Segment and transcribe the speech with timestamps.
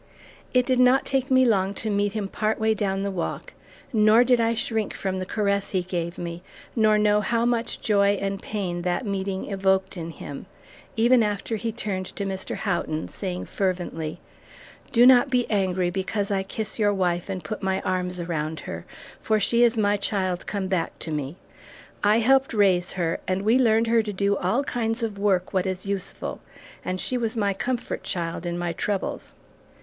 [0.51, 3.53] It did not take me long to meet him part way down the walk,
[3.93, 6.41] nor did I shrink from the caress he gave me,
[6.75, 10.47] nor know how much joy and pain that meeting evoked in him,
[10.95, 12.55] even after he turned to Mr.
[12.55, 14.19] Houghton saying fervently,
[14.91, 18.87] "Do not be angry because I kiss your wife and put my arms around her,
[19.21, 21.35] for she is my child come back to me.
[22.03, 25.67] I helped raise her, and we learned her to do all kinds of work, what
[25.67, 26.41] is useful,
[26.83, 29.35] and she was my comfort child in my troubles."